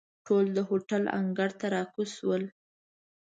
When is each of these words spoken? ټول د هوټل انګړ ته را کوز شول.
ټول 0.25 0.45
د 0.57 0.59
هوټل 0.69 1.03
انګړ 1.19 1.49
ته 1.59 1.65
را 1.75 1.83
کوز 1.93 2.09
شول. 2.17 2.43